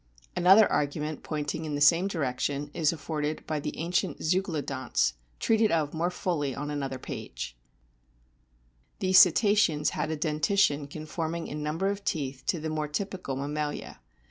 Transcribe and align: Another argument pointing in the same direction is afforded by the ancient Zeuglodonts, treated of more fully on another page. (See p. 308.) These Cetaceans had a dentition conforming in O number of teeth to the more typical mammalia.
Another 0.35 0.67
argument 0.67 1.21
pointing 1.21 1.63
in 1.63 1.75
the 1.75 1.79
same 1.79 2.07
direction 2.07 2.71
is 2.73 2.91
afforded 2.91 3.45
by 3.45 3.59
the 3.59 3.77
ancient 3.77 4.17
Zeuglodonts, 4.17 5.13
treated 5.39 5.69
of 5.71 5.93
more 5.93 6.09
fully 6.09 6.55
on 6.55 6.71
another 6.71 6.97
page. 6.97 7.55
(See 8.99 9.09
p. 9.09 9.13
308.) 9.13 9.13
These 9.13 9.19
Cetaceans 9.19 9.89
had 9.91 10.09
a 10.09 10.15
dentition 10.17 10.87
conforming 10.87 11.45
in 11.45 11.59
O 11.59 11.61
number 11.61 11.87
of 11.89 12.03
teeth 12.03 12.43
to 12.47 12.59
the 12.59 12.71
more 12.71 12.87
typical 12.87 13.35
mammalia. 13.35 13.99